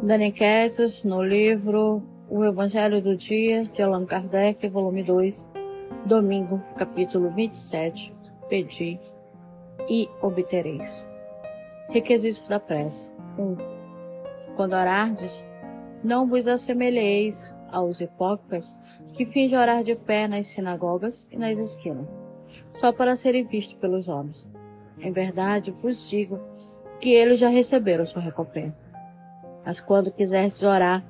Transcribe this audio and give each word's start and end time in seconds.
Dani 0.00 0.30
Quetos, 0.30 1.02
no 1.02 1.20
livro 1.20 2.00
O 2.30 2.44
Evangelho 2.44 3.02
do 3.02 3.16
Dia, 3.16 3.64
de 3.64 3.82
Allan 3.82 4.06
Kardec, 4.06 4.68
volume 4.68 5.02
2, 5.02 5.44
domingo, 6.06 6.62
capítulo 6.76 7.32
27, 7.32 8.14
Pedi 8.48 9.00
e 9.88 10.08
obtereis. 10.22 11.04
Requisitos 11.88 12.46
da 12.48 12.60
prece. 12.60 13.10
1. 13.36 13.42
Um, 13.42 13.56
quando 14.54 14.74
orardes, 14.74 15.32
não 16.04 16.28
vos 16.28 16.46
assemelheis 16.46 17.52
aos 17.68 18.00
hipócritas 18.00 18.78
que 19.14 19.26
fingem 19.26 19.58
orar 19.58 19.82
de 19.82 19.96
pé 19.96 20.28
nas 20.28 20.46
sinagogas 20.46 21.26
e 21.28 21.36
nas 21.36 21.58
esquinas, 21.58 22.08
só 22.72 22.92
para 22.92 23.16
serem 23.16 23.42
vistos 23.42 23.74
pelos 23.74 24.08
homens. 24.08 24.48
Em 25.00 25.10
verdade, 25.10 25.72
vos 25.72 26.08
digo 26.08 26.38
que 27.00 27.10
eles 27.10 27.40
já 27.40 27.48
receberam 27.48 28.06
sua 28.06 28.22
recompensa. 28.22 28.97
Mas 29.68 29.80
quando 29.80 30.10
quiserdes 30.10 30.62
orar, 30.62 31.04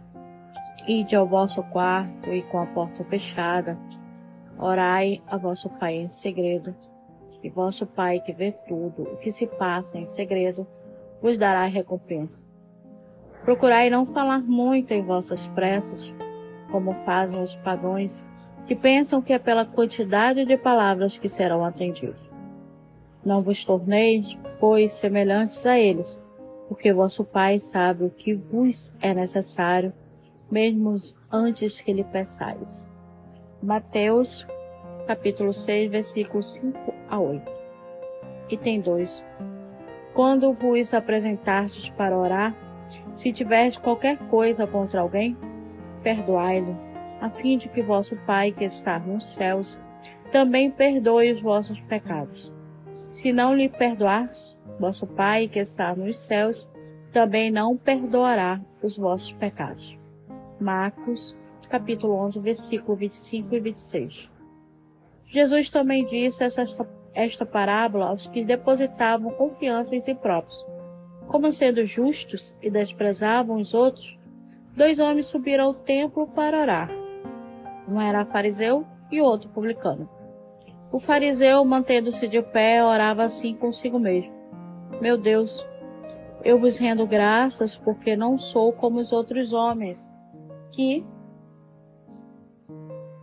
ide 0.88 1.14
ao 1.14 1.28
vosso 1.28 1.62
quarto 1.62 2.28
e 2.32 2.42
com 2.42 2.58
a 2.58 2.66
porta 2.66 3.04
fechada, 3.04 3.78
orai 4.58 5.22
a 5.28 5.36
vosso 5.36 5.70
Pai 5.70 5.94
em 5.94 6.08
segredo, 6.08 6.74
e 7.40 7.48
vosso 7.48 7.86
Pai 7.86 8.18
que 8.18 8.32
vê 8.32 8.50
tudo 8.50 9.04
o 9.04 9.16
que 9.18 9.30
se 9.30 9.46
passa 9.46 9.96
em 9.96 10.04
segredo, 10.04 10.66
vos 11.22 11.38
dará 11.38 11.66
recompensa. 11.66 12.44
Procurai 13.44 13.90
não 13.90 14.04
falar 14.04 14.40
muito 14.40 14.90
em 14.92 15.04
vossas 15.04 15.46
preces, 15.46 16.12
como 16.72 16.94
fazem 16.94 17.40
os 17.40 17.54
pagãos, 17.54 18.26
que 18.66 18.74
pensam 18.74 19.22
que 19.22 19.32
é 19.32 19.38
pela 19.38 19.64
quantidade 19.64 20.44
de 20.44 20.56
palavras 20.56 21.16
que 21.16 21.28
serão 21.28 21.64
atendidos. 21.64 22.28
Não 23.24 23.40
vos 23.40 23.64
torneis, 23.64 24.36
pois, 24.58 24.94
semelhantes 24.94 25.64
a 25.64 25.78
eles, 25.78 26.20
porque 26.68 26.92
vosso 26.92 27.24
Pai 27.24 27.58
sabe 27.58 28.04
o 28.04 28.10
que 28.10 28.34
vos 28.34 28.94
é 29.00 29.14
necessário, 29.14 29.92
mesmo 30.50 30.94
antes 31.32 31.80
que 31.80 31.92
lhe 31.92 32.04
peçais. 32.04 32.88
Mateus, 33.62 34.46
capítulo 35.06 35.52
6, 35.52 35.90
versículos 35.90 36.52
5 36.54 36.94
a 37.08 37.18
8. 37.18 37.52
Item 38.50 38.80
2. 38.82 39.24
Quando 40.14 40.52
vos 40.52 40.92
apresentastes 40.92 41.88
para 41.90 42.16
orar, 42.16 42.54
se 43.14 43.32
tiverdes 43.32 43.78
qualquer 43.78 44.18
coisa 44.28 44.66
contra 44.66 45.00
alguém, 45.00 45.36
perdoai-lo, 46.02 46.76
a 47.20 47.30
fim 47.30 47.56
de 47.56 47.68
que 47.68 47.82
vosso 47.82 48.20
Pai 48.24 48.52
que 48.52 48.64
está 48.64 48.98
nos 48.98 49.26
céus 49.26 49.80
também 50.30 50.70
perdoe 50.70 51.32
os 51.32 51.40
vossos 51.40 51.80
pecados. 51.80 52.52
Se 53.10 53.32
não 53.32 53.54
lhe 53.54 53.68
perdoares, 53.68 54.57
Vosso 54.78 55.06
Pai 55.06 55.48
que 55.48 55.58
está 55.58 55.94
nos 55.94 56.18
céus 56.18 56.68
também 57.12 57.50
não 57.50 57.76
perdoará 57.76 58.60
os 58.82 58.96
vossos 58.96 59.32
pecados. 59.32 59.96
Marcos, 60.60 61.36
capítulo 61.68 62.14
11, 62.14 62.40
versículo 62.40 62.96
25 62.96 63.54
e 63.54 63.60
26. 63.60 64.30
Jesus 65.26 65.68
também 65.68 66.04
disse 66.04 66.44
esta, 66.44 66.64
esta 67.14 67.44
parábola 67.44 68.06
aos 68.06 68.26
que 68.26 68.44
depositavam 68.44 69.30
confiança 69.32 69.94
em 69.94 70.00
si 70.00 70.14
próprios. 70.14 70.66
Como 71.26 71.50
sendo 71.52 71.84
justos 71.84 72.56
e 72.62 72.70
desprezavam 72.70 73.56
os 73.56 73.74
outros, 73.74 74.18
dois 74.74 74.98
homens 74.98 75.26
subiram 75.26 75.66
ao 75.66 75.74
templo 75.74 76.26
para 76.28 76.60
orar. 76.60 76.90
Um 77.86 78.00
era 78.00 78.24
fariseu 78.24 78.86
e 79.10 79.20
outro 79.20 79.50
publicano. 79.50 80.08
O 80.90 80.98
fariseu, 80.98 81.64
mantendo-se 81.64 82.26
de 82.26 82.40
pé, 82.40 82.82
orava 82.82 83.24
assim 83.24 83.54
consigo 83.54 83.98
mesmo. 83.98 84.37
Meu 85.00 85.16
Deus, 85.16 85.66
eu 86.44 86.58
vos 86.58 86.78
rendo 86.78 87.06
graças 87.06 87.76
porque 87.76 88.16
não 88.16 88.36
sou 88.36 88.72
como 88.72 88.98
os 88.98 89.12
outros 89.12 89.52
homens, 89.52 90.04
que 90.72 91.04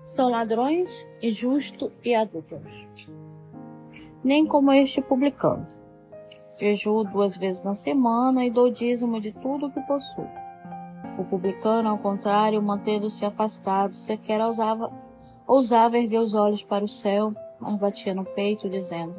são 0.06 0.30
ladrões, 0.30 0.90
injustos 1.22 1.92
e 2.04 2.14
adúlteros. 2.14 2.88
Nem 4.24 4.46
como 4.46 4.72
este 4.72 5.02
publicano. 5.02 5.68
Jejuo 6.58 7.04
duas 7.04 7.36
vezes 7.36 7.64
na 7.64 7.76
semana 7.76 8.46
e 8.46 8.52
dou 8.52 8.72
dízimo 8.72 9.20
de 9.20 9.32
tudo 9.32 9.68
o 9.68 9.72
que 9.72 9.82
possuo. 9.82 10.28
O 11.18 11.24
publicano, 11.26 11.90
ao 11.90 11.98
contrário, 11.98 12.62
mantendo-se 12.62 13.26
afastado, 13.26 13.94
sequer 13.94 14.40
ousava, 14.42 14.92
ousava 15.48 15.98
erguer 15.98 16.20
os 16.20 16.34
olhos 16.34 16.64
para 16.64 16.84
o 16.84 16.88
céu, 16.88 17.34
mas 17.60 17.76
batia 17.76 18.14
no 18.14 18.24
peito, 18.24 18.70
dizendo: 18.70 19.18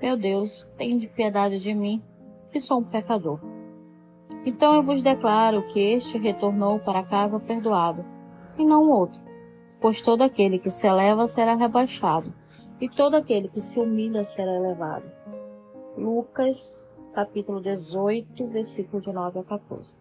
meu 0.00 0.16
Deus, 0.16 0.64
tem 0.76 0.96
de 0.98 1.06
piedade 1.06 1.58
de 1.58 1.74
mim, 1.74 2.02
que 2.50 2.60
sou 2.60 2.78
um 2.78 2.84
pecador. 2.84 3.38
Então 4.44 4.74
eu 4.74 4.82
vos 4.82 5.02
declaro 5.02 5.62
que 5.66 5.78
este 5.78 6.16
retornou 6.16 6.78
para 6.78 7.02
casa 7.02 7.38
perdoado, 7.38 8.04
e 8.58 8.64
não 8.64 8.88
outro. 8.88 9.22
Pois 9.80 10.00
todo 10.00 10.22
aquele 10.22 10.58
que 10.58 10.70
se 10.70 10.86
eleva 10.86 11.28
será 11.28 11.54
rebaixado, 11.54 12.32
e 12.80 12.88
todo 12.88 13.14
aquele 13.14 13.48
que 13.48 13.60
se 13.60 13.78
humilha 13.78 14.24
será 14.24 14.54
elevado. 14.54 15.04
Lucas, 15.96 16.80
capítulo 17.12 17.60
18, 17.60 18.46
versículo 18.46 19.02
de 19.02 19.12
9 19.12 19.40
a 19.40 19.44
14. 19.44 19.94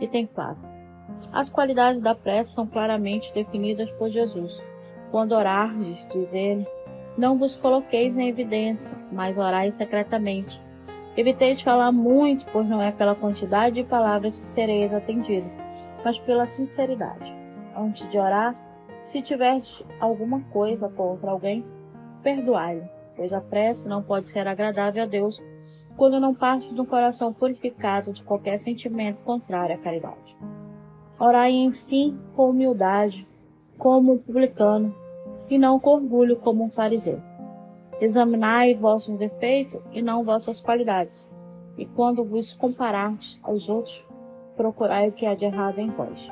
Item 0.00 0.26
4. 0.26 0.56
As 1.32 1.50
qualidades 1.50 2.00
da 2.00 2.14
prece 2.14 2.52
são 2.52 2.66
claramente 2.66 3.32
definidas 3.34 3.90
por 3.92 4.08
Jesus. 4.08 4.62
Quando 5.10 5.32
orardes, 5.32 6.06
diz 6.06 6.32
ele, 6.32 6.66
não 7.18 7.36
vos 7.36 7.56
coloqueis 7.56 8.16
em 8.16 8.28
evidência, 8.28 8.92
mas 9.10 9.36
orai 9.36 9.72
secretamente. 9.72 10.60
Eviteis 11.16 11.60
falar 11.60 11.90
muito, 11.90 12.46
pois 12.52 12.68
não 12.68 12.80
é 12.80 12.92
pela 12.92 13.16
quantidade 13.16 13.74
de 13.74 13.82
palavras 13.82 14.38
que 14.38 14.46
sereis 14.46 14.94
atendido, 14.94 15.50
mas 16.04 16.16
pela 16.16 16.46
sinceridade. 16.46 17.36
Antes 17.76 18.08
de 18.08 18.16
orar, 18.16 18.54
se 19.02 19.20
tiveres 19.20 19.82
alguma 19.98 20.40
coisa 20.52 20.88
contra 20.88 21.32
alguém, 21.32 21.66
perdoai-lo, 22.22 22.88
pois 23.16 23.32
a 23.32 23.40
prece 23.40 23.88
não 23.88 24.00
pode 24.00 24.28
ser 24.28 24.46
agradável 24.46 25.02
a 25.02 25.06
Deus 25.06 25.42
quando 25.96 26.20
não 26.20 26.32
parte 26.32 26.72
de 26.72 26.80
um 26.80 26.84
coração 26.84 27.32
purificado 27.32 28.12
de 28.12 28.22
qualquer 28.22 28.58
sentimento 28.58 29.24
contrário 29.24 29.74
à 29.74 29.78
caridade. 29.78 30.36
Orai, 31.18 31.50
enfim, 31.50 32.16
com 32.36 32.50
humildade, 32.50 33.26
como 33.76 34.12
um 34.12 34.18
publicano, 34.18 34.94
e 35.50 35.58
não 35.58 35.78
com 35.78 35.90
orgulho 35.90 36.36
como 36.36 36.64
um 36.64 36.70
fariseu. 36.70 37.20
Examinai 38.00 38.74
vossos 38.74 39.16
defeitos 39.18 39.80
e 39.92 40.00
não 40.00 40.24
vossas 40.24 40.60
qualidades, 40.60 41.28
e 41.76 41.84
quando 41.84 42.24
vos 42.24 42.54
comparardes 42.54 43.40
aos 43.42 43.68
outros, 43.68 44.06
procurai 44.56 45.08
o 45.08 45.12
que 45.12 45.26
há 45.26 45.34
de 45.34 45.44
errado 45.44 45.78
em 45.78 45.90
vós. 45.90 46.28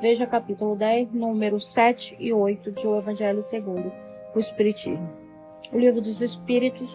Veja 0.00 0.26
capítulo 0.26 0.76
10, 0.76 1.12
número 1.12 1.60
7 1.60 2.16
e 2.18 2.32
8 2.32 2.72
de 2.72 2.86
O 2.86 2.96
Evangelho 2.96 3.42
segundo 3.42 3.92
o 4.34 4.38
Espiritismo. 4.38 5.08
O 5.72 5.78
Livro 5.78 6.00
dos 6.00 6.20
Espíritos, 6.20 6.88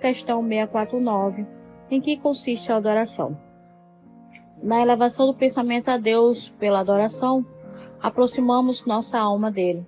questão 0.00 0.42
649, 0.42 1.46
em 1.90 2.00
que 2.00 2.16
consiste 2.16 2.70
a 2.72 2.76
adoração. 2.76 3.36
Na 4.62 4.80
elevação 4.80 5.26
do 5.26 5.34
pensamento 5.34 5.88
a 5.88 5.96
Deus 5.96 6.48
pela 6.58 6.80
adoração, 6.80 7.46
aproximamos 8.00 8.84
nossa 8.84 9.18
alma 9.18 9.50
dele 9.50 9.86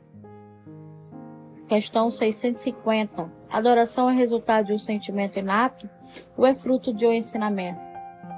Questão 1.70 2.10
650. 2.10 3.30
Adoração 3.48 4.10
é 4.10 4.12
resultado 4.12 4.66
de 4.66 4.72
um 4.72 4.78
sentimento 4.78 5.38
inato 5.38 5.88
ou 6.36 6.44
é 6.44 6.52
fruto 6.52 6.92
de 6.92 7.06
um 7.06 7.12
ensinamento? 7.12 7.78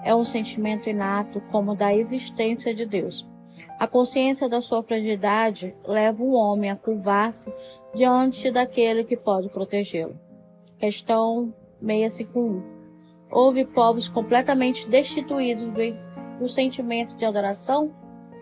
É 0.05 0.15
um 0.15 0.23
sentimento 0.23 0.91
inato 0.91 1.41
como 1.51 1.75
da 1.75 1.95
existência 1.95 2.75
de 2.75 2.85
Deus. 2.85 3.27
A 3.79 3.89
consciência 3.89 4.51
da 4.51 4.61
sua 4.61 4.83
fragilidade 4.83 5.75
leva 5.83 6.23
o 6.23 6.35
homem 6.35 6.71
a 6.71 6.77
curvar-se 6.77 7.51
diante 7.95 8.51
daquele 8.51 9.03
que 9.03 9.17
pode 9.17 9.49
protegê-lo. 9.49 10.21
Questão 10.77 11.55
651. 11.81 12.63
Houve 13.31 13.65
povos 13.65 14.11
completamente 14.11 14.87
destituídos 14.87 15.65
do 16.39 16.49
sentimento 16.51 17.17
de 17.17 17.25
adoração? 17.25 17.95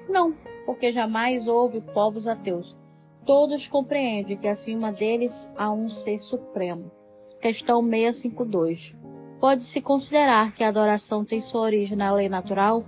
Não, 0.08 0.34
porque 0.66 0.90
jamais 0.90 1.46
houve 1.46 1.80
povos 1.80 2.26
ateus 2.26 2.76
todos 3.24 3.68
compreendem 3.68 4.36
que 4.36 4.48
acima 4.48 4.92
deles 4.92 5.50
há 5.56 5.70
um 5.70 5.88
ser 5.88 6.18
supremo. 6.18 6.90
Questão 7.40 7.82
652. 7.82 8.94
Pode-se 9.40 9.80
considerar 9.80 10.52
que 10.52 10.62
a 10.62 10.68
adoração 10.68 11.24
tem 11.24 11.40
sua 11.40 11.62
origem 11.62 11.96
na 11.96 12.12
lei 12.12 12.28
natural? 12.28 12.84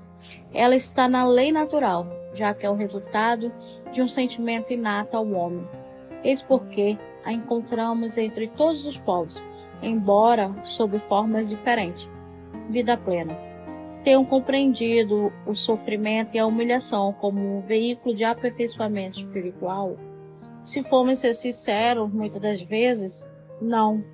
Ela 0.53 0.77
está 0.77 1.09
na 1.09 1.27
lei 1.27 1.51
natural, 1.51 2.07
já 2.35 2.53
que 2.53 2.67
é 2.67 2.71
o 2.71 2.75
resultado 2.75 3.53
de 3.91 4.03
um 4.03 4.09
sentimento 4.09 4.73
inato 4.73 5.17
ao 5.17 5.27
homem. 5.31 5.67
Eis 6.23 6.43
porque 6.43 6.99
a 7.25 7.33
encontramos 7.33 8.19
entre 8.19 8.49
todos 8.49 8.87
os 8.87 8.99
povos, 8.99 9.43
embora 9.83 10.55
sob 10.63 10.99
formas 10.99 11.49
diferentes. 11.49 12.09
Vida 12.69 12.97
plena. 12.97 13.37
Tenham 14.05 14.25
compreendido 14.25 15.33
o 15.47 15.55
sofrimento 15.55 16.35
e 16.35 16.39
a 16.39 16.47
humilhação 16.47 17.13
como 17.15 17.59
um 17.59 17.61
veículo 17.61 18.15
de 18.15 18.25
aperfeiçoamento 18.25 19.19
espiritual 19.21 19.97
se 20.65 20.83
formos 20.83 21.19
ser 21.19 21.35
sinceros, 21.35 22.13
muitas 22.13 22.41
das 22.41 22.63
vezes, 22.63 23.27
não. 23.61 24.05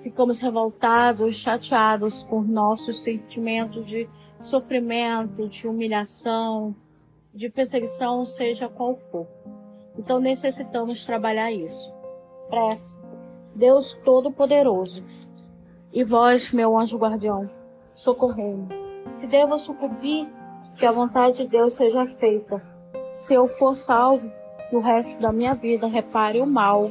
ficamos 0.00 0.40
revoltados, 0.40 1.36
chateados 1.36 2.24
por 2.24 2.46
nossos 2.46 3.02
sentimentos 3.02 3.86
de 3.86 4.08
sofrimento, 4.40 5.48
de 5.48 5.68
humilhação, 5.68 6.74
de 7.32 7.48
perseguição, 7.48 8.24
seja 8.24 8.68
qual 8.68 8.96
for. 8.96 9.26
Então 9.96 10.18
necessitamos 10.18 11.04
trabalhar 11.04 11.52
isso. 11.52 11.92
Prece. 12.48 12.98
Deus 13.54 13.94
Todo-Poderoso. 14.04 15.06
E 15.92 16.02
vós, 16.02 16.50
meu 16.52 16.78
anjo 16.78 16.98
guardião, 16.98 17.48
socorrei-me. 17.94 18.66
Se 19.14 19.26
devo 19.26 19.58
sucumbir, 19.58 20.26
que 20.76 20.86
a 20.86 20.92
vontade 20.92 21.44
de 21.44 21.48
Deus 21.48 21.74
seja 21.74 22.04
feita. 22.06 22.62
Se 23.14 23.34
eu 23.34 23.46
for 23.46 23.76
salvo, 23.76 24.30
o 24.72 24.80
resto 24.80 25.20
da 25.20 25.32
minha 25.32 25.54
vida 25.54 25.86
repare 25.86 26.40
o 26.40 26.46
mal 26.46 26.90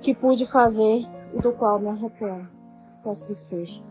que 0.00 0.14
pude 0.14 0.44
fazer 0.44 1.06
e 1.32 1.38
do 1.40 1.52
qual 1.52 1.78
me 1.78 1.88
arrependo. 1.88 2.48
Que 3.02 3.08
assim 3.08 3.34
seja. 3.34 3.82